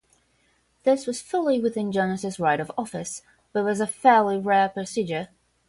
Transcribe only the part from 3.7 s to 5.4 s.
a fairly rare procedure.